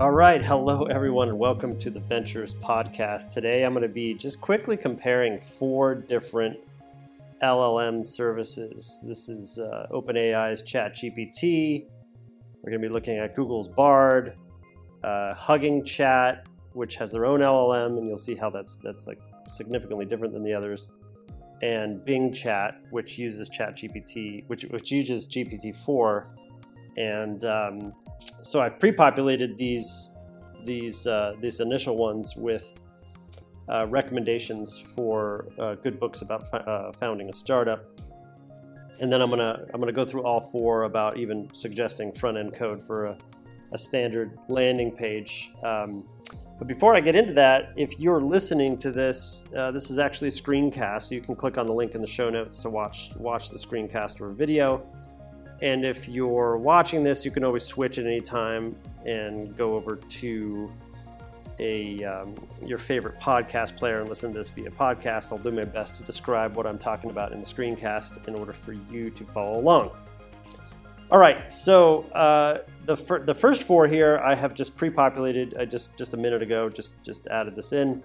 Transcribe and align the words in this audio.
All 0.00 0.12
right, 0.12 0.42
hello 0.42 0.84
everyone, 0.84 1.28
and 1.28 1.38
welcome 1.38 1.78
to 1.78 1.90
the 1.90 2.00
Ventures 2.00 2.54
podcast. 2.54 3.34
Today 3.34 3.64
I'm 3.64 3.74
going 3.74 3.82
to 3.82 3.88
be 3.88 4.14
just 4.14 4.40
quickly 4.40 4.74
comparing 4.74 5.38
four 5.38 5.94
different 5.94 6.56
LLM 7.42 8.06
services. 8.06 8.98
This 9.02 9.28
is 9.28 9.58
uh, 9.58 9.88
OpenAI's 9.90 10.62
ChatGPT. 10.62 11.84
We're 12.62 12.70
going 12.70 12.80
to 12.80 12.88
be 12.88 12.90
looking 12.90 13.18
at 13.18 13.36
Google's 13.36 13.68
Bard, 13.68 14.38
uh, 15.04 15.34
Hugging 15.34 15.84
Chat, 15.84 16.46
which 16.72 16.94
has 16.94 17.12
their 17.12 17.26
own 17.26 17.40
LLM, 17.40 17.98
and 17.98 18.08
you'll 18.08 18.16
see 18.16 18.34
how 18.34 18.48
that's 18.48 18.76
that's 18.76 19.06
like 19.06 19.20
significantly 19.48 20.06
different 20.06 20.32
than 20.32 20.42
the 20.42 20.54
others. 20.54 20.88
And 21.60 22.02
Bing 22.06 22.32
Chat, 22.32 22.80
which 22.88 23.18
uses 23.18 23.50
ChatGPT, 23.50 24.44
which 24.46 24.62
which 24.62 24.90
uses 24.90 25.28
GPT-4, 25.28 26.24
and 26.96 27.44
um, 27.44 27.92
so 28.20 28.60
I've 28.60 28.78
pre-populated 28.78 29.56
these 29.58 30.10
these 30.64 31.06
uh, 31.06 31.34
these 31.40 31.60
initial 31.60 31.96
ones 31.96 32.36
with 32.36 32.80
uh, 33.68 33.86
recommendations 33.88 34.78
for 34.78 35.48
uh, 35.58 35.74
good 35.76 35.98
books 35.98 36.22
about 36.22 36.52
uh, 36.52 36.92
founding 36.92 37.30
a 37.30 37.34
startup, 37.34 37.84
and 39.00 39.12
then 39.12 39.20
I'm 39.22 39.30
gonna 39.30 39.66
I'm 39.72 39.80
gonna 39.80 39.92
go 39.92 40.04
through 40.04 40.24
all 40.24 40.40
four 40.40 40.84
about 40.84 41.16
even 41.16 41.48
suggesting 41.54 42.12
front 42.12 42.36
end 42.36 42.52
code 42.52 42.82
for 42.82 43.06
a, 43.06 43.18
a 43.72 43.78
standard 43.78 44.38
landing 44.48 44.90
page. 44.92 45.52
Um, 45.62 46.04
but 46.58 46.68
before 46.68 46.94
I 46.94 47.00
get 47.00 47.16
into 47.16 47.32
that, 47.32 47.72
if 47.76 47.98
you're 47.98 48.20
listening 48.20 48.76
to 48.78 48.90
this, 48.90 49.44
uh, 49.56 49.70
this 49.70 49.90
is 49.90 49.98
actually 49.98 50.28
a 50.28 50.32
screencast. 50.32 51.04
So 51.04 51.14
you 51.14 51.22
can 51.22 51.34
click 51.34 51.56
on 51.56 51.66
the 51.66 51.72
link 51.72 51.94
in 51.94 52.02
the 52.02 52.06
show 52.06 52.28
notes 52.28 52.58
to 52.60 52.68
watch 52.68 53.12
watch 53.16 53.48
the 53.48 53.56
screencast 53.56 54.20
or 54.20 54.28
video. 54.28 54.86
And 55.62 55.84
if 55.84 56.08
you're 56.08 56.56
watching 56.56 57.04
this, 57.04 57.24
you 57.24 57.30
can 57.30 57.44
always 57.44 57.64
switch 57.64 57.98
at 57.98 58.06
any 58.06 58.20
time 58.20 58.74
and 59.04 59.56
go 59.56 59.74
over 59.74 59.96
to 59.96 60.72
a 61.58 62.02
um, 62.04 62.34
your 62.64 62.78
favorite 62.78 63.20
podcast 63.20 63.76
player 63.76 64.00
and 64.00 64.08
listen 64.08 64.32
to 64.32 64.38
this 64.38 64.48
via 64.48 64.70
podcast. 64.70 65.30
I'll 65.30 65.38
do 65.38 65.50
my 65.50 65.64
best 65.64 65.96
to 65.96 66.02
describe 66.02 66.56
what 66.56 66.66
I'm 66.66 66.78
talking 66.78 67.10
about 67.10 67.32
in 67.32 67.40
the 67.40 67.44
screencast 67.44 68.26
in 68.26 68.34
order 68.34 68.54
for 68.54 68.72
you 68.72 69.10
to 69.10 69.24
follow 69.24 69.60
along. 69.60 69.90
All 71.10 71.18
right, 71.18 71.50
so 71.52 72.04
uh, 72.12 72.58
the 72.86 72.96
fir- 72.96 73.24
the 73.24 73.34
first 73.34 73.64
four 73.64 73.86
here 73.86 74.18
I 74.24 74.34
have 74.34 74.54
just 74.54 74.76
pre-populated. 74.76 75.56
I 75.58 75.64
just 75.64 75.96
just 75.96 76.14
a 76.14 76.16
minute 76.16 76.40
ago 76.40 76.68
just 76.70 76.92
just 77.02 77.26
added 77.26 77.54
this 77.54 77.72
in, 77.72 78.02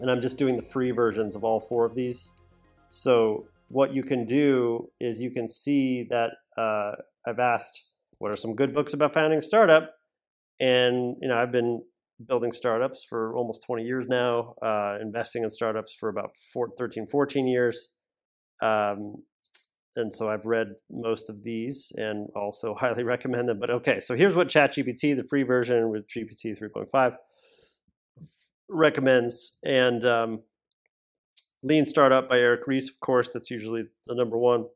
and 0.00 0.10
I'm 0.10 0.20
just 0.20 0.36
doing 0.36 0.56
the 0.56 0.62
free 0.62 0.90
versions 0.90 1.36
of 1.36 1.44
all 1.44 1.60
four 1.60 1.84
of 1.84 1.94
these. 1.94 2.32
So 2.90 3.46
what 3.74 3.92
you 3.92 4.04
can 4.04 4.24
do 4.24 4.88
is 5.00 5.20
you 5.20 5.32
can 5.32 5.48
see 5.48 6.06
that 6.08 6.30
uh, 6.56 6.92
I've 7.26 7.40
asked 7.40 7.86
what 8.18 8.30
are 8.30 8.36
some 8.36 8.54
good 8.54 8.72
books 8.72 8.94
about 8.94 9.12
founding 9.12 9.40
a 9.40 9.42
startup, 9.42 9.90
and 10.60 11.16
you 11.20 11.26
know 11.26 11.36
I've 11.36 11.50
been 11.50 11.82
building 12.24 12.52
startups 12.52 13.04
for 13.04 13.34
almost 13.34 13.64
20 13.66 13.82
years 13.82 14.06
now, 14.06 14.54
uh, 14.62 14.98
investing 15.02 15.42
in 15.42 15.50
startups 15.50 15.92
for 15.92 16.08
about 16.08 16.36
four, 16.52 16.70
13, 16.78 17.08
14 17.08 17.48
years. 17.48 17.90
Um, 18.62 19.24
and 19.96 20.14
so 20.14 20.28
I've 20.30 20.44
read 20.44 20.68
most 20.88 21.28
of 21.28 21.42
these 21.42 21.90
and 21.96 22.28
also 22.36 22.74
highly 22.80 23.02
recommend 23.02 23.48
them. 23.48 23.58
But 23.58 23.70
okay, 23.70 23.98
so 23.98 24.14
here's 24.14 24.36
what 24.36 24.46
ChatGPT, 24.46 25.16
the 25.16 25.26
free 25.28 25.42
version 25.42 25.90
with 25.90 26.06
GPT 26.06 26.56
3.5, 26.56 27.16
recommends. 28.68 29.58
And 29.64 30.04
um, 30.04 30.42
Lean 31.64 31.86
Startup 31.86 32.28
by 32.28 32.38
Eric 32.38 32.66
Ries, 32.66 32.90
of 32.90 33.00
course, 33.00 33.30
that's 33.30 33.50
usually 33.50 33.86
the 34.06 34.14
number 34.14 34.36
one. 34.36 34.66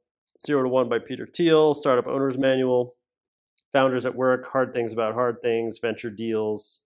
Zero 0.45 0.63
to 0.63 0.69
One 0.69 0.89
by 0.89 0.99
Peter 0.99 1.27
Thiel, 1.27 1.75
Startup 1.75 2.07
Owner's 2.07 2.39
Manual, 2.39 2.95
Founders 3.75 4.07
at 4.07 4.15
Work, 4.15 4.49
Hard 4.49 4.73
Things 4.73 4.93
About 4.95 5.13
Hard 5.13 5.43
Things, 5.43 5.81
Venture 5.81 6.11
Deals, 6.11 6.81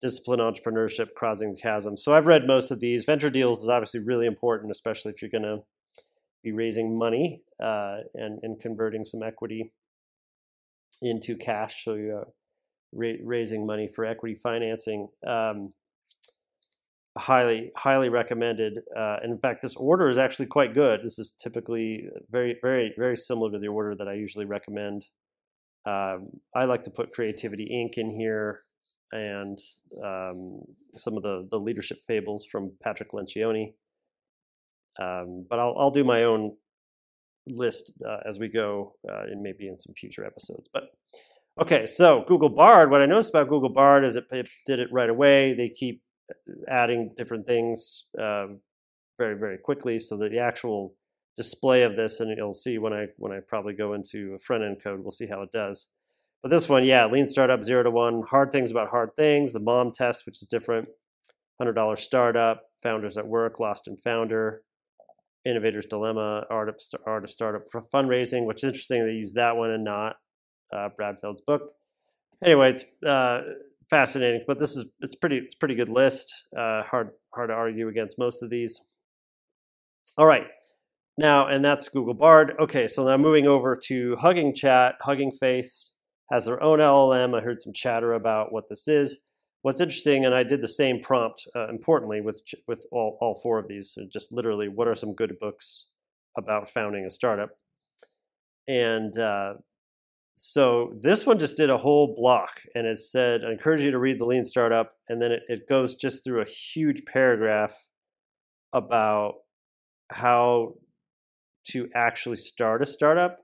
Discipline 0.00 0.40
Entrepreneurship, 0.40 1.12
Crossing 1.14 1.52
the 1.52 1.60
Chasm. 1.60 1.98
So 1.98 2.14
I've 2.14 2.26
read 2.26 2.46
most 2.46 2.70
of 2.70 2.80
these. 2.80 3.04
Venture 3.04 3.28
Deals 3.28 3.62
is 3.62 3.68
obviously 3.68 4.00
really 4.00 4.26
important, 4.26 4.70
especially 4.70 5.12
if 5.12 5.20
you're 5.20 5.30
going 5.30 5.42
to 5.42 5.62
be 6.42 6.52
raising 6.52 6.96
money 6.96 7.42
uh, 7.62 7.98
and, 8.14 8.38
and 8.42 8.58
converting 8.58 9.04
some 9.04 9.22
equity 9.22 9.72
into 11.02 11.36
cash. 11.36 11.84
So 11.84 11.94
you're 11.94 12.28
raising 12.92 13.66
money 13.66 13.88
for 13.88 14.06
equity 14.06 14.36
financing. 14.36 15.08
Um, 15.26 15.74
highly 17.18 17.72
highly 17.76 18.08
recommended 18.08 18.80
uh, 18.96 19.16
in 19.24 19.38
fact 19.38 19.62
this 19.62 19.76
order 19.76 20.08
is 20.08 20.18
actually 20.18 20.46
quite 20.46 20.74
good. 20.74 21.00
This 21.02 21.18
is 21.18 21.32
typically 21.32 22.08
very 22.30 22.56
very 22.62 22.94
very 22.96 23.16
similar 23.16 23.50
to 23.52 23.58
the 23.58 23.68
order 23.68 23.94
that 23.96 24.08
i 24.08 24.14
usually 24.14 24.44
recommend. 24.44 25.06
Um, 25.86 26.28
i 26.54 26.64
like 26.64 26.84
to 26.84 26.90
put 26.90 27.12
creativity 27.12 27.68
inc 27.72 27.98
in 27.98 28.10
here 28.10 28.60
and 29.12 29.58
um, 30.04 30.60
some 30.96 31.16
of 31.16 31.22
the 31.22 31.46
the 31.50 31.58
leadership 31.58 31.98
fables 32.06 32.46
from 32.46 32.72
patrick 32.82 33.10
lencioni. 33.12 33.74
Um, 35.00 35.46
but 35.48 35.60
I'll, 35.60 35.76
I'll 35.78 35.92
do 35.92 36.02
my 36.02 36.24
own 36.24 36.56
list 37.46 37.92
uh, 38.06 38.18
as 38.28 38.38
we 38.38 38.48
go 38.48 38.94
uh, 39.08 39.22
and 39.22 39.42
maybe 39.42 39.68
in 39.68 39.76
some 39.76 39.94
future 39.94 40.24
episodes. 40.24 40.68
But 40.72 40.84
okay 41.60 41.86
so 41.86 42.24
google 42.28 42.48
bard 42.48 42.88
what 42.88 43.02
i 43.02 43.06
noticed 43.06 43.30
about 43.30 43.48
google 43.48 43.68
bard 43.68 44.04
is 44.04 44.14
it, 44.14 44.24
it 44.30 44.48
did 44.64 44.78
it 44.78 44.88
right 44.92 45.10
away. 45.10 45.54
They 45.54 45.68
keep 45.68 46.00
adding 46.68 47.12
different 47.16 47.46
things 47.46 48.06
um, 48.18 48.60
very 49.18 49.36
very 49.36 49.58
quickly 49.58 49.98
so 49.98 50.16
that 50.16 50.30
the 50.30 50.38
actual 50.38 50.94
display 51.36 51.82
of 51.82 51.96
this 51.96 52.20
and 52.20 52.36
you'll 52.36 52.54
see 52.54 52.78
when 52.78 52.92
i 52.92 53.06
when 53.16 53.32
i 53.32 53.38
probably 53.46 53.72
go 53.72 53.92
into 53.92 54.34
a 54.34 54.38
front 54.38 54.64
end 54.64 54.82
code 54.82 55.00
we'll 55.00 55.10
see 55.10 55.26
how 55.26 55.42
it 55.42 55.52
does. 55.52 55.88
But 56.42 56.50
this 56.50 56.68
one 56.68 56.84
yeah 56.84 57.06
lean 57.06 57.26
startup 57.26 57.64
zero 57.64 57.82
to 57.82 57.90
one 57.90 58.22
hard 58.22 58.52
things 58.52 58.70
about 58.70 58.90
hard 58.90 59.10
things 59.16 59.52
the 59.52 59.60
mom 59.60 59.92
test 59.92 60.26
which 60.26 60.42
is 60.42 60.48
different 60.48 60.88
$100 61.60 61.98
startup 61.98 62.62
founders 62.82 63.16
at 63.16 63.26
work 63.26 63.58
lost 63.58 63.88
and 63.88 64.00
founder 64.00 64.62
innovator's 65.44 65.86
dilemma 65.86 66.44
art 66.50 66.68
of, 66.68 66.76
art 67.06 67.24
of 67.24 67.30
startup 67.30 67.62
for 67.70 67.82
fundraising 67.94 68.44
which 68.44 68.58
is 68.58 68.64
interesting 68.64 69.04
they 69.04 69.12
use 69.12 69.32
that 69.32 69.56
one 69.56 69.70
and 69.70 69.84
not 69.84 70.16
uh, 70.74 70.88
brad 70.96 71.16
feld's 71.20 71.40
book. 71.40 71.72
Anyway 72.44 72.70
it's 72.70 72.84
uh, 73.06 73.40
fascinating. 73.90 74.44
But 74.46 74.58
this 74.58 74.76
is 74.76 74.92
it's 75.00 75.14
pretty 75.14 75.38
it's 75.38 75.54
pretty 75.54 75.74
good 75.74 75.88
list. 75.88 76.32
Uh, 76.56 76.82
hard 76.82 77.10
hard 77.34 77.50
to 77.50 77.54
argue 77.54 77.88
against 77.88 78.18
most 78.18 78.42
of 78.42 78.50
these. 78.50 78.80
All 80.16 80.26
right. 80.26 80.46
Now, 81.16 81.48
and 81.48 81.64
that's 81.64 81.88
Google 81.88 82.14
Bard. 82.14 82.54
Okay, 82.60 82.86
so 82.86 83.04
now 83.04 83.16
moving 83.16 83.46
over 83.46 83.74
to 83.86 84.16
Hugging 84.16 84.54
Chat. 84.54 84.94
Hugging 85.00 85.32
Face 85.32 85.98
has 86.30 86.44
their 86.44 86.62
own 86.62 86.78
LLM. 86.78 87.36
I 87.36 87.42
heard 87.42 87.60
some 87.60 87.72
chatter 87.72 88.12
about 88.12 88.52
what 88.52 88.68
this 88.68 88.86
is. 88.86 89.24
What's 89.62 89.80
interesting, 89.80 90.24
and 90.24 90.32
I 90.32 90.44
did 90.44 90.60
the 90.60 90.68
same 90.68 91.00
prompt, 91.02 91.44
uh, 91.56 91.68
importantly, 91.68 92.20
with 92.20 92.42
with 92.68 92.86
all, 92.92 93.18
all 93.20 93.34
four 93.42 93.58
of 93.58 93.66
these, 93.66 93.92
so 93.92 94.02
just 94.12 94.30
literally, 94.30 94.68
what 94.68 94.86
are 94.86 94.94
some 94.94 95.14
good 95.14 95.36
books 95.40 95.86
about 96.36 96.68
founding 96.68 97.04
a 97.04 97.10
startup? 97.10 97.50
And 98.68 99.18
uh, 99.18 99.54
so 100.40 100.92
this 101.00 101.26
one 101.26 101.36
just 101.36 101.56
did 101.56 101.68
a 101.68 101.76
whole 101.76 102.14
block 102.16 102.62
and 102.76 102.86
it 102.86 103.00
said, 103.00 103.40
I 103.44 103.50
encourage 103.50 103.80
you 103.80 103.90
to 103.90 103.98
read 103.98 104.20
the 104.20 104.24
Lean 104.24 104.44
Startup. 104.44 104.92
And 105.08 105.20
then 105.20 105.32
it, 105.32 105.42
it 105.48 105.68
goes 105.68 105.96
just 105.96 106.22
through 106.22 106.42
a 106.42 106.48
huge 106.48 107.04
paragraph 107.06 107.74
about 108.72 109.34
how 110.12 110.74
to 111.70 111.88
actually 111.92 112.36
start 112.36 112.82
a 112.82 112.86
startup. 112.86 113.40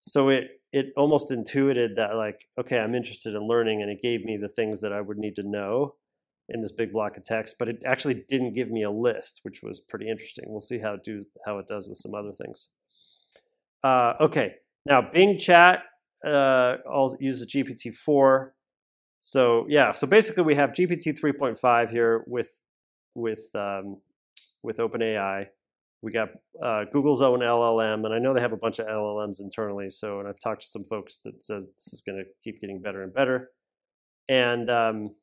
So 0.00 0.28
it 0.28 0.44
it 0.70 0.92
almost 0.96 1.32
intuited 1.32 1.96
that 1.96 2.14
like, 2.14 2.46
okay, 2.60 2.78
I'm 2.78 2.94
interested 2.94 3.34
in 3.34 3.48
learning, 3.48 3.82
and 3.82 3.90
it 3.90 4.00
gave 4.00 4.24
me 4.24 4.36
the 4.36 4.48
things 4.48 4.80
that 4.82 4.92
I 4.92 5.00
would 5.00 5.18
need 5.18 5.34
to 5.36 5.42
know 5.42 5.96
in 6.48 6.60
this 6.60 6.70
big 6.70 6.92
block 6.92 7.16
of 7.16 7.24
text. 7.24 7.56
But 7.58 7.68
it 7.68 7.82
actually 7.84 8.22
didn't 8.28 8.52
give 8.52 8.70
me 8.70 8.84
a 8.84 8.90
list, 8.90 9.40
which 9.42 9.64
was 9.64 9.80
pretty 9.80 10.08
interesting. 10.08 10.44
We'll 10.46 10.60
see 10.60 10.78
how 10.78 10.94
it 10.94 11.02
do 11.02 11.22
how 11.44 11.58
it 11.58 11.66
does 11.66 11.88
with 11.88 11.98
some 11.98 12.14
other 12.14 12.32
things. 12.32 12.68
Uh, 13.82 14.14
okay, 14.20 14.54
now 14.86 15.02
Bing 15.02 15.38
Chat 15.38 15.82
uh, 16.26 16.78
I'll 16.90 17.16
use 17.20 17.40
the 17.40 17.46
GPT-4. 17.46 18.50
So 19.20 19.66
yeah, 19.68 19.92
so 19.92 20.06
basically 20.06 20.42
we 20.42 20.54
have 20.54 20.70
GPT 20.70 21.18
3.5 21.18 21.90
here 21.90 22.24
with 22.26 22.50
with 23.14 23.48
um, 23.54 23.98
with 24.62 24.78
OpenAI. 24.78 25.46
We 26.02 26.12
got 26.12 26.28
uh, 26.62 26.84
Google's 26.92 27.22
own 27.22 27.40
LLM, 27.40 28.04
and 28.04 28.14
I 28.14 28.18
know 28.18 28.34
they 28.34 28.40
have 28.40 28.52
a 28.52 28.56
bunch 28.56 28.78
of 28.78 28.86
LLMs 28.86 29.40
internally. 29.40 29.90
So, 29.90 30.20
and 30.20 30.28
I've 30.28 30.38
talked 30.38 30.60
to 30.60 30.68
some 30.68 30.84
folks 30.84 31.16
that 31.24 31.42
says 31.42 31.66
this 31.66 31.92
is 31.92 32.02
going 32.02 32.18
to 32.18 32.24
keep 32.42 32.60
getting 32.60 32.80
better 32.80 33.02
and 33.02 33.12
better. 33.12 33.50
And 34.28 34.70
um, 34.70 35.14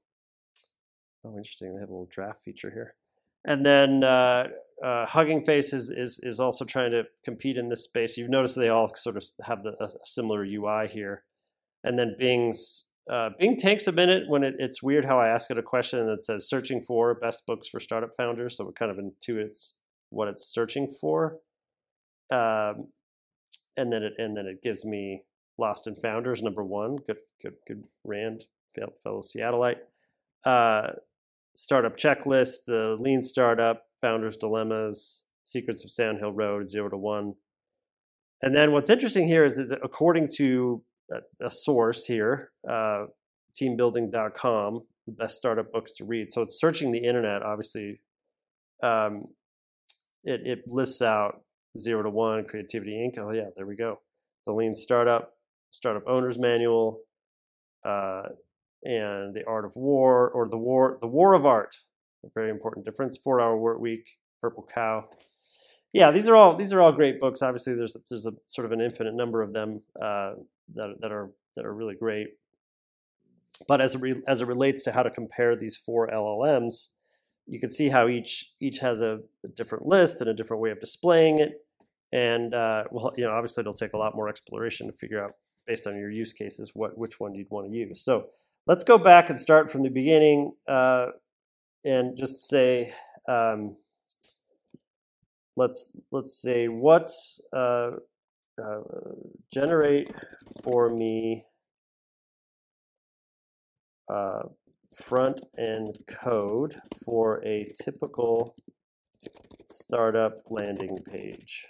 oh, 1.23 1.38
interesting, 1.38 1.73
they 1.73 1.79
have 1.79 1.89
a 1.89 1.94
little 1.94 2.09
draft 2.09 2.41
feature 2.41 2.71
here. 2.71 2.95
And 3.45 3.65
then 3.65 4.03
uh, 4.03 4.47
uh, 4.83 5.06
Hugging 5.06 5.45
Face 5.45 5.74
is, 5.74 5.89
is, 5.89 6.19
is 6.21 6.39
also 6.39 6.65
trying 6.65 6.91
to 6.91 7.03
compete 7.24 7.57
in 7.57 7.69
this 7.69 7.83
space. 7.83 8.18
You've 8.18 8.30
noticed 8.30 8.56
they 8.56 8.69
all 8.69 8.94
sort 8.95 9.18
of 9.18 9.24
have 9.45 9.63
the, 9.63 9.75
a 9.81 9.89
similar 10.03 10.44
UI 10.44 10.88
here. 10.88 11.24
And 11.83 11.97
then 11.97 12.15
Bing's 12.19 12.85
uh, 13.09 13.30
Bing 13.38 13.57
takes 13.57 13.88
a 13.88 13.91
minute 13.91 14.30
when 14.30 14.44
it, 14.44 14.56
it's 14.59 14.81
weird 14.81 15.06
how 15.06 15.19
I 15.19 15.27
ask 15.27 15.51
it 15.51 15.57
a 15.57 15.63
question 15.63 16.06
that 16.07 16.24
says 16.24 16.47
searching 16.47 16.81
for 16.81 17.13
best 17.15 17.45
books 17.45 17.68
for 17.68 17.80
startup 17.80 18.12
founders. 18.15 18.57
So 18.57 18.69
it 18.69 18.75
kind 18.75 18.91
of 18.91 18.97
intuits 18.97 19.74
what 20.09 20.27
it's 20.27 20.47
searching 20.47 20.88
for. 20.88 21.39
Um, 22.31 22.88
and 23.75 23.91
then 23.91 24.03
it 24.03 24.13
and 24.18 24.38
then 24.38 24.45
it 24.45 24.62
gives 24.63 24.86
me 24.86 25.24
Lost 25.57 25.88
in 25.88 25.95
Founders 25.95 26.41
number 26.41 26.63
one. 26.63 26.97
Good 27.06 27.18
good 27.41 27.56
good 27.68 27.83
Rand 28.03 28.45
fellow 29.03 29.21
Seattleite. 29.21 29.79
Uh, 30.45 30.94
startup 31.56 31.95
checklist, 31.95 32.65
the 32.65 32.95
lean 33.00 33.21
startup, 33.21 33.86
founders 34.03 34.35
dilemmas, 34.35 35.23
secrets 35.45 35.83
of 35.85 35.89
Sand 35.89 36.19
Hill 36.19 36.33
Road, 36.33 36.65
zero 36.65 36.89
to 36.89 36.97
one. 36.97 37.35
And 38.41 38.53
then 38.53 38.73
what's 38.73 38.89
interesting 38.89 39.25
here 39.27 39.45
is, 39.45 39.57
is 39.57 39.71
according 39.71 40.27
to 40.35 40.83
a, 41.09 41.45
a 41.45 41.50
source 41.50 42.05
here, 42.05 42.51
uh, 42.69 43.05
teambuilding.com, 43.59 44.81
the 45.07 45.13
best 45.13 45.38
startup 45.38 45.71
books 45.71 45.94
to 45.94 46.05
read. 46.05 46.33
So 46.33 46.41
it's 46.41 46.59
searching 46.59 46.91
the 46.91 47.00
internet, 47.00 47.41
obviously. 47.41 48.01
Um, 48.83 49.27
it, 50.25 50.41
it 50.45 50.63
lists 50.67 51.01
out 51.01 51.41
zero 51.79 52.03
to 52.03 52.09
one, 52.09 52.44
creativity 52.44 52.91
Inc. 52.91 53.17
Oh, 53.17 53.31
yeah, 53.31 53.50
there 53.55 53.65
we 53.65 53.77
go. 53.77 54.01
The 54.45 54.51
lean 54.51 54.75
startup, 54.75 55.33
startup 55.69 56.03
owner's 56.07 56.38
manual, 56.38 57.00
uh, 57.85 58.23
and 58.83 59.33
the 59.33 59.44
art 59.47 59.63
of 59.63 59.77
war, 59.77 60.29
or 60.29 60.50
the 60.50 60.57
war, 60.57 60.97
the 61.00 61.07
war 61.07 61.33
of 61.33 61.45
art. 61.45 61.77
A 62.23 62.29
very 62.33 62.49
important 62.49 62.85
difference. 62.85 63.17
Four 63.17 63.41
hour 63.41 63.57
work 63.57 63.79
week, 63.79 64.17
purple 64.41 64.67
cow 64.73 65.07
yeah, 65.93 66.09
these 66.09 66.27
are 66.27 66.35
all 66.35 66.55
these 66.55 66.73
are 66.73 66.81
all 66.81 66.91
great 66.91 67.21
books. 67.21 67.43
Obviously, 67.43 67.75
there's 67.75 67.95
there's 68.09 68.25
a 68.25 68.33
sort 68.45 68.65
of 68.65 68.71
an 68.71 68.81
infinite 68.81 69.13
number 69.13 69.43
of 69.43 69.53
them 69.53 69.81
uh, 70.01 70.33
that 70.73 70.95
that 70.99 71.11
are 71.11 71.29
that 71.55 71.65
are 71.65 71.73
really 71.73 71.95
great. 71.95 72.29
But 73.67 73.79
as 73.79 73.93
it 73.93 74.01
re, 74.01 74.15
as 74.27 74.41
it 74.41 74.47
relates 74.47 74.81
to 74.83 74.91
how 74.91 75.03
to 75.03 75.11
compare 75.11 75.55
these 75.55 75.77
four 75.77 76.07
LLMs, 76.07 76.89
you 77.45 77.59
can 77.59 77.69
see 77.69 77.89
how 77.89 78.07
each 78.07 78.53
each 78.59 78.79
has 78.79 79.01
a, 79.01 79.19
a 79.45 79.47
different 79.49 79.85
list 79.85 80.19
and 80.19 80.29
a 80.29 80.33
different 80.33 80.63
way 80.63 80.71
of 80.71 80.79
displaying 80.79 81.37
it. 81.37 81.63
And 82.11 82.55
uh, 82.55 82.85
well, 82.89 83.13
you 83.15 83.25
know, 83.25 83.31
obviously, 83.31 83.61
it'll 83.61 83.75
take 83.75 83.93
a 83.93 83.97
lot 83.97 84.15
more 84.15 84.27
exploration 84.27 84.87
to 84.87 84.93
figure 84.93 85.23
out 85.23 85.33
based 85.67 85.85
on 85.85 85.95
your 85.95 86.09
use 86.09 86.33
cases 86.33 86.71
what 86.73 86.97
which 86.97 87.19
one 87.19 87.35
you'd 87.35 87.51
want 87.51 87.69
to 87.69 87.77
use. 87.77 88.01
So 88.01 88.29
let's 88.65 88.83
go 88.83 88.97
back 88.97 89.29
and 89.29 89.39
start 89.39 89.71
from 89.71 89.83
the 89.83 89.89
beginning 89.89 90.53
uh, 90.67 91.09
and 91.85 92.18
just 92.18 92.47
say. 92.47 92.94
Um, 93.27 93.77
let's 95.56 95.95
let's 96.12 96.41
say 96.41 96.68
what 96.68 97.12
uh, 97.56 97.91
uh, 98.62 98.81
generate 99.51 100.09
for 100.63 100.89
me 100.89 101.44
uh, 104.09 104.44
front 104.94 105.41
end 105.57 105.97
code 106.07 106.75
for 107.03 107.44
a 107.45 107.71
typical 107.83 108.56
startup 109.69 110.39
landing 110.50 110.97
page. 111.09 111.65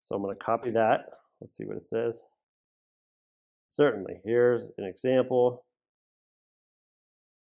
So 0.00 0.16
I'm 0.16 0.22
going 0.22 0.34
to 0.34 0.44
copy 0.44 0.70
that. 0.70 1.06
Let's 1.40 1.56
see 1.56 1.64
what 1.64 1.76
it 1.76 1.82
says. 1.82 2.24
Certainly, 3.68 4.20
here's 4.24 4.70
an 4.78 4.84
example. 4.84 5.64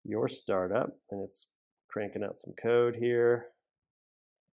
Your 0.10 0.28
startup, 0.28 0.98
and 1.12 1.24
it's 1.24 1.50
cranking 1.88 2.24
out 2.24 2.40
some 2.40 2.56
code 2.60 2.96
here. 2.96 3.50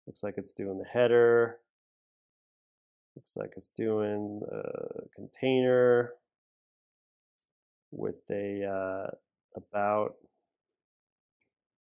Looks 0.07 0.23
like 0.23 0.35
it's 0.37 0.53
doing 0.53 0.79
the 0.79 0.85
header. 0.85 1.59
Looks 3.17 3.37
like 3.37 3.55
it's 3.57 3.71
doing 3.71 4.43
a 4.49 5.09
container 5.13 6.13
with 7.91 8.23
a 8.31 8.65
uh, 8.65 9.11
about. 9.57 10.15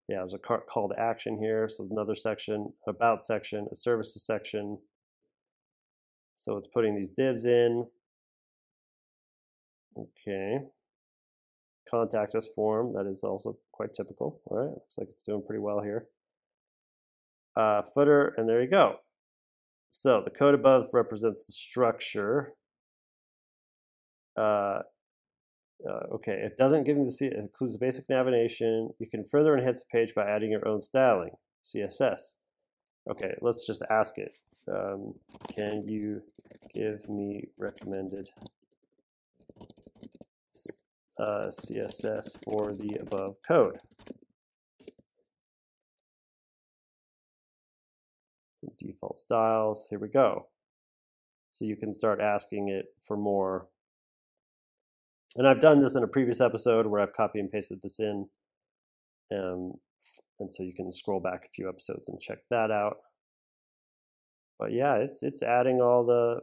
Yeah, 0.07 0.17
there's 0.17 0.33
a 0.33 0.39
call 0.39 0.89
to 0.89 0.99
action 0.99 1.37
here. 1.37 1.69
So 1.69 1.87
another 1.91 2.15
section, 2.15 2.73
about 2.87 3.23
section, 3.23 3.67
a 3.71 3.75
services 3.75 4.25
section. 4.25 4.79
So 6.33 6.57
it's 6.57 6.65
putting 6.65 6.95
these 6.95 7.09
divs 7.09 7.45
in. 7.45 7.85
Okay. 9.95 10.61
Contact 11.89 12.35
us 12.35 12.47
form. 12.55 12.93
That 12.93 13.07
is 13.07 13.23
also 13.23 13.57
quite 13.71 13.93
typical. 13.93 14.41
All 14.45 14.57
right. 14.57 14.69
Looks 14.69 14.97
like 14.97 15.09
it's 15.09 15.23
doing 15.23 15.43
pretty 15.45 15.61
well 15.61 15.81
here 15.81 16.07
uh, 17.59 17.81
footer, 17.81 18.33
and 18.37 18.47
there 18.47 18.61
you 18.61 18.69
go. 18.69 18.97
So 19.91 20.21
the 20.23 20.29
code 20.29 20.55
above 20.55 20.87
represents 20.93 21.45
the 21.45 21.51
structure. 21.51 22.53
Uh, 24.37 24.79
uh, 25.87 26.03
okay, 26.13 26.33
it 26.33 26.57
doesn't 26.57 26.85
give 26.85 26.97
me 26.97 27.05
the, 27.05 27.25
it 27.25 27.33
includes 27.33 27.73
the 27.73 27.79
basic 27.79 28.07
navigation. 28.09 28.91
You 28.99 29.07
can 29.09 29.25
further 29.25 29.57
enhance 29.57 29.79
the 29.79 29.85
page 29.91 30.13
by 30.15 30.29
adding 30.29 30.51
your 30.51 30.67
own 30.67 30.81
styling, 30.81 31.31
CSS. 31.63 32.35
Okay, 33.09 33.33
let's 33.41 33.65
just 33.65 33.81
ask 33.89 34.17
it. 34.17 34.37
Um, 34.71 35.15
can 35.53 35.87
you 35.87 36.21
give 36.73 37.09
me 37.09 37.49
recommended 37.57 38.29
uh, 41.19 41.47
CSS 41.47 42.37
for 42.43 42.73
the 42.73 42.97
above 43.01 43.35
code? 43.47 43.77
default 48.77 49.17
styles. 49.17 49.87
Here 49.89 49.99
we 49.99 50.09
go. 50.09 50.47
So 51.51 51.65
you 51.65 51.75
can 51.75 51.93
start 51.93 52.21
asking 52.21 52.69
it 52.69 52.85
for 53.05 53.17
more. 53.17 53.67
And 55.35 55.47
I've 55.47 55.61
done 55.61 55.81
this 55.81 55.95
in 55.95 56.03
a 56.03 56.07
previous 56.07 56.41
episode 56.41 56.87
where 56.87 57.01
I've 57.01 57.13
copy 57.13 57.39
and 57.39 57.51
pasted 57.51 57.81
this 57.81 57.99
in. 57.99 58.27
Um, 59.31 59.73
and 60.39 60.53
so 60.53 60.63
you 60.63 60.73
can 60.73 60.91
scroll 60.91 61.19
back 61.19 61.45
a 61.45 61.53
few 61.53 61.69
episodes 61.69 62.09
and 62.09 62.19
check 62.19 62.39
that 62.49 62.71
out. 62.71 62.97
But 64.57 64.71
yeah, 64.73 64.95
it's 64.95 65.23
it's 65.23 65.43
adding 65.43 65.81
all 65.81 66.05
the 66.05 66.41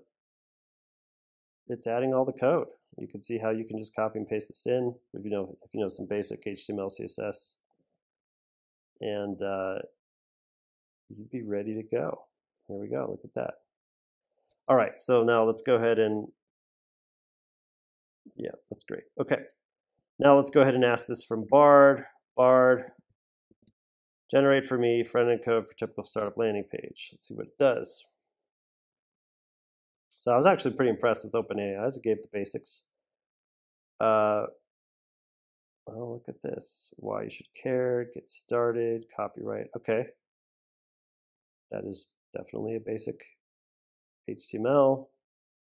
it's 1.69 1.87
adding 1.87 2.15
all 2.15 2.25
the 2.25 2.33
code. 2.33 2.69
You 2.99 3.09
can 3.09 3.21
see 3.21 3.39
how 3.39 3.51
you 3.51 3.65
can 3.65 3.79
just 3.79 3.95
copy 3.95 4.19
and 4.19 4.29
paste 4.29 4.49
this 4.49 4.67
in 4.67 4.95
if 5.13 5.25
you 5.25 5.31
know 5.31 5.57
if 5.63 5.71
you 5.75 5.81
know 5.81 5.89
some 5.89 6.07
basic 6.07 6.45
HTML, 6.45 6.91
CSS, 6.91 7.57
and 9.01 9.41
uh, 9.43 9.79
you'd 11.09 11.31
be 11.31 11.43
ready 11.43 11.75
to 11.75 11.83
go. 11.83 12.23
Here 12.69 12.79
we 12.79 12.89
go. 12.89 13.07
Look 13.11 13.21
at 13.25 13.35
that. 13.35 13.55
All 14.69 14.77
right. 14.77 14.99
So 14.99 15.23
now 15.23 15.45
let's 15.45 15.63
go 15.63 15.77
ahead 15.77 15.99
and, 15.99 16.29
yeah, 18.35 18.51
that's 18.71 18.85
great. 18.85 19.05
Okay. 19.21 19.43
Now 20.19 20.37
let's 20.37 20.51
go 20.51 20.63
ahead 20.63 20.75
and 20.75 20.85
ask 20.85 21.07
this 21.07 21.25
from 21.25 21.47
Bard. 21.49 22.05
Bard, 22.37 22.93
generate 24.31 24.67
for 24.67 24.77
me 24.77 25.03
front-end 25.05 25.41
code 25.45 25.67
for 25.67 25.75
typical 25.75 26.05
startup 26.05 26.37
landing 26.37 26.65
page. 26.65 27.11
Let's 27.13 27.29
see 27.29 27.35
what 27.35 27.47
it 27.47 27.59
does. 27.59 28.05
So 30.27 30.33
I 30.33 30.37
was 30.37 30.47
actually 30.47 30.75
pretty 30.75 30.91
impressed 30.91 31.25
with 31.25 31.35
OpenAI 31.35 31.87
as 31.87 31.97
it 31.97 32.03
gave 32.03 32.21
the 32.21 32.29
basics. 32.33 32.83
Uh, 34.01 34.47
oh, 35.87 36.15
look 36.15 36.25
at 36.27 36.43
this. 36.43 36.93
Why 36.97 37.23
you 37.23 37.31
should 37.31 37.47
care, 37.55 38.09
get 38.13 38.29
started, 38.29 39.05
copyright. 39.17 39.69
Okay. 39.77 40.07
That 41.71 41.85
is 41.85 42.09
definitely 42.37 42.75
a 42.75 42.81
basic 42.81 43.23
HTML. 44.29 45.07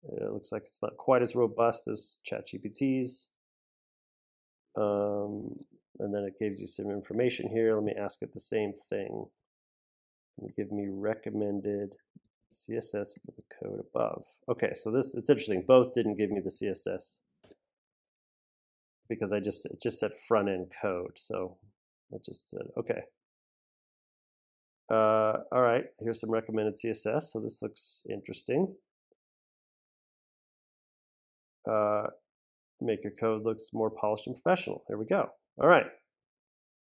It 0.04 0.32
looks 0.32 0.50
like 0.50 0.62
it's 0.62 0.80
not 0.80 0.96
quite 0.96 1.20
as 1.20 1.34
robust 1.34 1.86
as 1.86 2.18
ChatGPT's. 2.26 3.28
Um, 4.78 5.56
and 5.98 6.14
then 6.14 6.24
it 6.24 6.38
gives 6.40 6.62
you 6.62 6.66
some 6.66 6.90
information 6.90 7.50
here. 7.50 7.74
Let 7.74 7.84
me 7.84 7.92
ask 8.00 8.22
it 8.22 8.32
the 8.32 8.40
same 8.40 8.72
thing. 8.72 9.26
Give 10.56 10.72
me 10.72 10.86
recommended 10.88 11.96
CSS 12.54 13.14
for 13.14 13.32
the 13.36 13.42
code 13.60 13.80
above. 13.80 14.24
Okay, 14.48 14.72
so 14.74 14.90
this 14.90 15.14
it's 15.14 15.28
interesting. 15.28 15.64
Both 15.66 15.92
didn't 15.92 16.16
give 16.16 16.30
me 16.30 16.40
the 16.40 16.50
CSS 16.50 17.18
because 19.08 19.32
I 19.32 19.40
just 19.40 19.66
it 19.66 19.80
just 19.82 19.98
said 19.98 20.12
front 20.16 20.48
end 20.48 20.72
code. 20.80 21.16
So 21.16 21.58
I 22.12 22.18
just 22.24 22.48
said 22.48 22.62
okay. 22.78 23.02
Uh, 24.90 25.38
all 25.50 25.62
right, 25.62 25.84
here's 26.00 26.20
some 26.20 26.30
recommended 26.30 26.74
CSS. 26.74 27.24
So 27.24 27.40
this 27.40 27.62
looks 27.62 28.02
interesting. 28.08 28.74
Uh, 31.68 32.04
make 32.80 33.02
your 33.02 33.14
code 33.18 33.44
looks 33.44 33.70
more 33.72 33.90
polished 33.90 34.26
and 34.26 34.36
professional. 34.36 34.84
There 34.88 34.98
we 34.98 35.06
go. 35.06 35.30
All 35.60 35.68
right, 35.68 35.86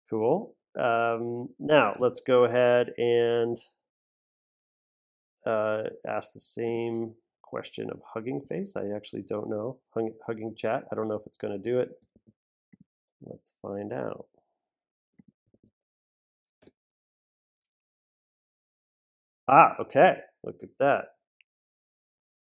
cool. 0.09 0.55
Um, 0.79 1.49
now 1.59 1.95
let's 1.99 2.21
go 2.21 2.45
ahead 2.45 2.91
and 2.97 3.59
uh, 5.45 5.83
ask 6.07 6.31
the 6.33 6.39
same 6.39 7.13
question 7.41 7.89
of 7.91 8.01
Hugging 8.13 8.41
Face. 8.41 8.75
I 8.75 8.95
actually 8.95 9.23
don't 9.23 9.49
know. 9.49 9.77
Hugging 9.93 10.55
Chat. 10.55 10.85
I 10.91 10.95
don't 10.95 11.07
know 11.07 11.15
if 11.15 11.25
it's 11.25 11.37
going 11.37 11.53
to 11.53 11.59
do 11.59 11.79
it. 11.79 11.89
Let's 13.21 13.53
find 13.61 13.93
out. 13.93 14.25
Ah, 19.47 19.75
okay. 19.79 20.17
Look 20.43 20.57
at 20.63 20.69
that. 20.79 21.05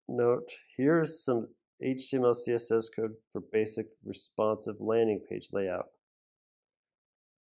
Note, 0.07 0.51
here's 0.77 1.23
some 1.23 1.47
HTML, 1.83 2.35
CSS 2.35 2.85
code 2.95 3.15
for 3.31 3.41
basic 3.51 3.87
responsive 4.05 4.75
landing 4.79 5.21
page 5.29 5.49
layout. 5.51 5.87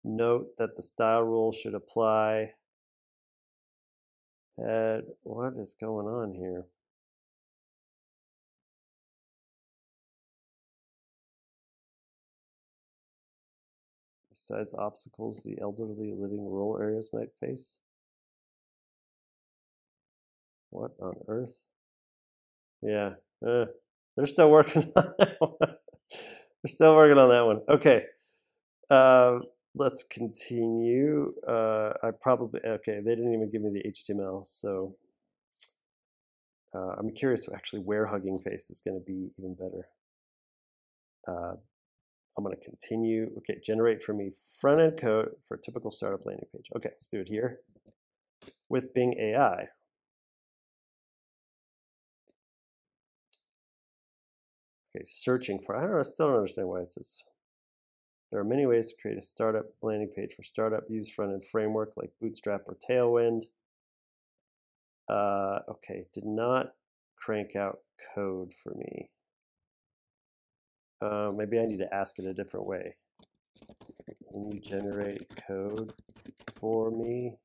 Note 0.04 0.56
that 0.58 0.76
the 0.76 0.82
style 0.82 1.22
rule 1.22 1.52
should 1.52 1.74
apply. 1.74 2.52
At, 4.62 5.04
what 5.22 5.54
is 5.56 5.74
going 5.74 6.06
on 6.06 6.34
here? 6.34 6.66
besides 14.50 14.74
obstacles 14.74 15.42
the 15.42 15.58
elderly 15.60 16.12
living 16.16 16.44
rural 16.44 16.78
areas 16.80 17.10
might 17.12 17.28
face? 17.40 17.78
What 20.70 20.92
on 21.00 21.14
earth? 21.28 21.58
Yeah, 22.82 23.14
uh, 23.46 23.66
they're 24.16 24.26
still 24.26 24.50
working 24.50 24.92
on 24.96 25.14
that 25.18 25.36
one. 25.38 25.52
they're 25.60 26.68
still 26.68 26.94
working 26.94 27.18
on 27.18 27.28
that 27.28 27.44
one. 27.44 27.60
Okay, 27.68 28.04
uh, 28.88 29.38
let's 29.74 30.02
continue. 30.02 31.34
Uh, 31.46 31.92
I 32.02 32.10
probably 32.10 32.60
okay. 32.64 33.00
They 33.04 33.14
didn't 33.14 33.34
even 33.34 33.50
give 33.50 33.62
me 33.62 33.70
the 33.70 33.88
HTML, 33.90 34.44
so 34.44 34.96
uh, 36.74 36.94
I'm 36.98 37.12
curious 37.12 37.48
actually 37.54 37.82
where 37.82 38.06
Hugging 38.06 38.38
Face 38.40 38.70
is 38.70 38.80
going 38.80 38.98
to 38.98 39.04
be 39.04 39.30
even 39.38 39.54
better. 39.54 39.88
Uh, 41.26 41.54
I'm 42.36 42.44
going 42.44 42.56
to 42.56 42.64
continue. 42.64 43.30
Okay, 43.38 43.60
generate 43.64 44.02
for 44.02 44.14
me 44.14 44.32
front 44.60 44.80
end 44.80 44.98
code 44.98 45.30
for 45.46 45.56
a 45.56 45.60
typical 45.60 45.90
startup 45.90 46.24
landing 46.24 46.46
page. 46.52 46.66
Okay, 46.76 46.90
let's 46.90 47.08
do 47.08 47.20
it 47.20 47.28
here 47.28 47.60
with 48.68 48.94
Bing 48.94 49.14
AI. 49.18 49.68
Okay, 54.96 55.04
searching 55.04 55.60
for, 55.60 55.76
I 55.76 55.82
don't 55.82 55.92
know, 55.92 55.98
I 55.98 56.02
still 56.02 56.26
don't 56.28 56.36
understand 56.36 56.68
why 56.68 56.80
it 56.80 56.92
says. 56.92 57.22
There 58.30 58.40
are 58.40 58.44
many 58.44 58.64
ways 58.64 58.88
to 58.88 58.96
create 59.00 59.18
a 59.18 59.22
startup 59.22 59.66
landing 59.82 60.08
page 60.14 60.34
for 60.34 60.42
startup. 60.42 60.84
Use 60.88 61.08
front 61.10 61.32
end 61.32 61.44
framework 61.44 61.92
like 61.96 62.12
Bootstrap 62.20 62.62
or 62.66 62.76
Tailwind. 62.88 63.44
Uh, 65.08 65.60
okay, 65.68 66.06
did 66.14 66.24
not 66.24 66.74
crank 67.16 67.56
out 67.56 67.80
code 68.14 68.52
for 68.54 68.72
me. 68.74 69.10
Uh, 71.02 71.32
maybe 71.34 71.58
I 71.58 71.66
need 71.66 71.78
to 71.78 71.92
ask 71.92 72.18
it 72.18 72.24
a 72.24 72.34
different 72.34 72.66
way. 72.66 72.94
Can 74.30 74.50
you 74.52 74.58
generate 74.60 75.26
code 75.48 75.92
for 76.60 76.90
me 76.90 77.36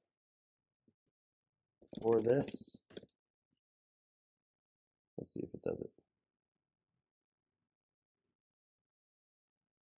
for 1.99 2.21
this? 2.21 2.77
Let's 5.17 5.33
see 5.33 5.39
if 5.39 5.53
it 5.53 5.63
does 5.63 5.79
it. 5.79 5.89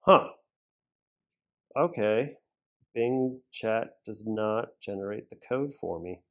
Huh. 0.01 0.29
Okay. 1.77 2.35
Bing 2.95 3.41
chat 3.51 3.89
does 4.05 4.23
not 4.25 4.69
generate 4.81 5.29
the 5.29 5.35
code 5.47 5.73
for 5.73 5.99
me. 5.99 6.21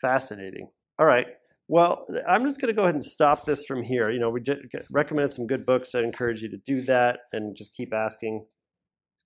Fascinating. 0.00 0.70
All 0.98 1.06
right. 1.06 1.26
Well, 1.68 2.06
I'm 2.26 2.44
just 2.44 2.60
going 2.60 2.74
to 2.74 2.76
go 2.76 2.84
ahead 2.84 2.94
and 2.94 3.04
stop 3.04 3.44
this 3.44 3.64
from 3.64 3.82
here. 3.82 4.10
You 4.10 4.18
know, 4.18 4.30
we 4.30 4.42
recommended 4.90 5.32
some 5.32 5.46
good 5.46 5.64
books. 5.64 5.94
I 5.94 6.00
encourage 6.00 6.42
you 6.42 6.48
to 6.50 6.56
do 6.56 6.80
that 6.82 7.20
and 7.32 7.54
just 7.54 7.74
keep 7.74 7.92
asking, 7.92 8.46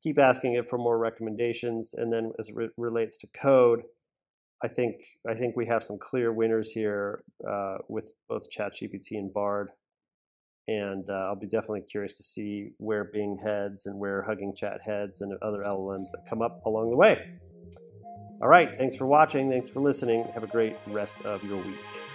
keep 0.02 0.18
asking 0.18 0.54
it 0.54 0.68
for 0.68 0.76
more 0.76 0.98
recommendations. 0.98 1.94
And 1.96 2.12
then 2.12 2.32
as 2.38 2.48
it 2.48 2.56
re 2.56 2.68
relates 2.76 3.16
to 3.18 3.28
code, 3.28 3.84
I 4.62 4.68
think 4.68 4.96
I 5.28 5.34
think 5.34 5.56
we 5.56 5.66
have 5.66 5.82
some 5.82 5.98
clear 5.98 6.32
winners 6.32 6.70
here 6.70 7.22
uh, 7.48 7.78
with 7.88 8.12
both 8.28 8.50
ChatGPT 8.50 9.12
and 9.12 9.32
Bard. 9.32 9.70
And 10.66 11.08
uh, 11.10 11.26
I'll 11.26 11.36
be 11.36 11.46
definitely 11.46 11.82
curious 11.82 12.14
to 12.16 12.22
see 12.22 12.70
where 12.78 13.04
Bing 13.04 13.38
heads 13.42 13.86
and 13.86 13.98
where 13.98 14.22
Hugging 14.22 14.54
Chat 14.54 14.80
heads 14.82 15.20
and 15.20 15.36
other 15.42 15.62
LLMs 15.66 16.10
that 16.12 16.24
come 16.28 16.40
up 16.40 16.62
along 16.64 16.90
the 16.90 16.96
way. 16.96 17.18
All 18.40 18.48
right, 18.48 18.74
thanks 18.74 18.96
for 18.96 19.06
watching. 19.06 19.50
Thanks 19.50 19.68
for 19.68 19.80
listening. 19.80 20.24
Have 20.34 20.42
a 20.42 20.48
great 20.48 20.76
rest 20.86 21.22
of 21.22 21.44
your 21.44 21.58
week. 21.58 22.13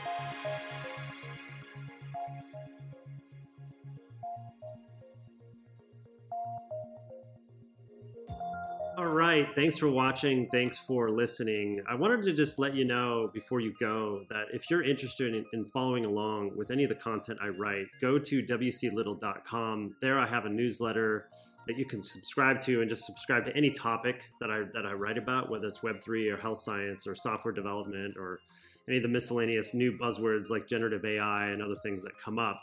Right. 9.29 9.47
Thanks 9.55 9.77
for 9.77 9.89
watching. 9.89 10.47
Thanks 10.51 10.79
for 10.79 11.11
listening. 11.11 11.83
I 11.87 11.93
wanted 11.93 12.23
to 12.23 12.33
just 12.33 12.57
let 12.57 12.73
you 12.73 12.83
know 12.83 13.29
before 13.31 13.59
you 13.59 13.73
go 13.79 14.23
that 14.29 14.45
if 14.53 14.71
you're 14.71 14.83
interested 14.83 15.35
in, 15.35 15.45
in 15.53 15.65
following 15.65 16.05
along 16.05 16.57
with 16.57 16.71
any 16.71 16.83
of 16.83 16.89
the 16.89 16.95
content 16.95 17.37
I 17.39 17.49
write, 17.49 17.85
go 18.01 18.17
to 18.17 18.43
wclittle.com. 18.43 19.95
There 20.01 20.17
I 20.17 20.25
have 20.25 20.45
a 20.45 20.49
newsletter 20.49 21.29
that 21.67 21.77
you 21.77 21.85
can 21.85 22.01
subscribe 22.01 22.59
to 22.61 22.81
and 22.81 22.89
just 22.89 23.05
subscribe 23.05 23.45
to 23.45 23.55
any 23.55 23.69
topic 23.69 24.31
that 24.39 24.49
I 24.49 24.63
that 24.73 24.87
I 24.87 24.93
write 24.93 25.19
about, 25.19 25.51
whether 25.51 25.67
it's 25.67 25.81
Web3 25.81 26.33
or 26.33 26.37
health 26.37 26.59
science 26.59 27.05
or 27.05 27.13
software 27.13 27.53
development 27.53 28.15
or 28.17 28.39
any 28.87 28.97
of 28.97 29.03
the 29.03 29.09
miscellaneous 29.09 29.75
new 29.75 29.95
buzzwords 29.95 30.49
like 30.49 30.67
generative 30.67 31.05
AI 31.05 31.49
and 31.49 31.61
other 31.61 31.75
things 31.83 32.01
that 32.01 32.17
come 32.17 32.39
up. 32.39 32.59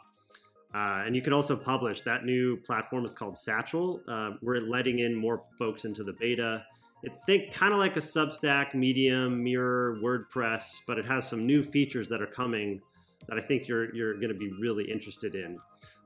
Uh, 0.75 1.05
and 1.07 1.17
you 1.17 1.23
can 1.23 1.33
also 1.33 1.57
publish. 1.57 2.03
That 2.03 2.25
new 2.25 2.57
platform 2.59 3.05
is 3.05 3.15
called 3.15 3.37
Satchel. 3.37 4.01
Uh, 4.09 4.33
we're 4.43 4.61
letting 4.61 4.99
in 4.99 5.15
more 5.15 5.43
folks 5.59 5.85
into 5.85 6.05
the 6.05 6.13
beta. 6.13 6.65
It 7.03 7.13
think 7.27 7.53
kind 7.53 7.73
of 7.73 7.79
like 7.79 7.97
a 7.97 8.01
Substack, 8.01 8.75
Medium, 8.75 9.43
Mirror, 9.43 9.99
WordPress, 10.03 10.81
but 10.87 10.99
it 10.99 11.05
has 11.05 11.29
some 11.29 11.47
new 11.47 11.63
features 11.63 12.09
that 12.09 12.21
are 12.21 12.27
coming 12.27 12.81
that 13.29 13.39
I 13.39 13.41
think 13.41 13.69
you're 13.69 13.95
you're 13.95 14.15
going 14.15 14.29
to 14.29 14.35
be 14.35 14.51
really 14.61 14.91
interested 14.91 15.35
in. 15.35 15.59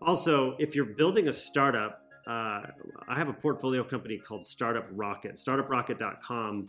Also, 0.02 0.56
if 0.58 0.74
you're 0.74 0.84
building 0.84 1.28
a 1.28 1.32
startup, 1.32 2.02
uh, 2.26 2.62
I 3.08 3.16
have 3.16 3.28
a 3.28 3.32
portfolio 3.32 3.84
company 3.84 4.18
called 4.18 4.46
Startup 4.46 4.86
Rocket. 4.92 5.34
StartupRocket.com 5.34 6.68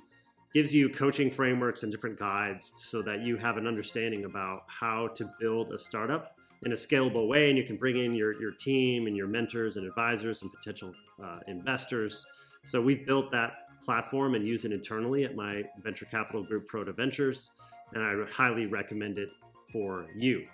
gives 0.53 0.75
you 0.75 0.89
coaching 0.89 1.31
frameworks 1.31 1.83
and 1.83 1.91
different 1.91 2.19
guides 2.19 2.73
so 2.75 3.01
that 3.01 3.21
you 3.21 3.37
have 3.37 3.57
an 3.57 3.67
understanding 3.67 4.25
about 4.25 4.63
how 4.67 5.07
to 5.09 5.29
build 5.39 5.71
a 5.71 5.79
startup 5.79 6.35
in 6.63 6.73
a 6.73 6.75
scalable 6.75 7.27
way, 7.27 7.49
and 7.49 7.57
you 7.57 7.63
can 7.63 7.75
bring 7.75 7.97
in 7.97 8.13
your, 8.13 8.39
your 8.39 8.51
team 8.51 9.07
and 9.07 9.17
your 9.17 9.27
mentors 9.27 9.77
and 9.77 9.87
advisors 9.87 10.41
and 10.41 10.51
potential 10.51 10.93
uh, 11.23 11.39
investors. 11.47 12.25
So 12.63 12.81
we've 12.81 13.05
built 13.05 13.31
that 13.31 13.53
platform 13.83 14.35
and 14.35 14.45
use 14.47 14.65
it 14.65 14.71
internally 14.71 15.23
at 15.23 15.35
my 15.35 15.63
venture 15.81 16.05
capital 16.05 16.43
group, 16.43 16.67
Proto 16.67 16.93
Ventures, 16.93 17.51
and 17.93 18.03
I 18.03 18.31
highly 18.31 18.67
recommend 18.67 19.17
it 19.17 19.29
for 19.71 20.05
you. 20.15 20.45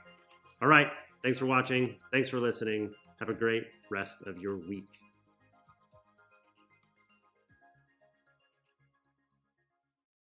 All 0.61 0.67
right, 0.67 0.87
thanks 1.23 1.39
for 1.39 1.45
watching. 1.45 1.95
Thanks 2.11 2.29
for 2.29 2.39
listening. 2.39 2.93
Have 3.19 3.29
a 3.29 3.33
great 3.33 3.65
rest 3.89 4.23
of 4.23 4.37
your 4.37 4.57
week. 4.57 5.06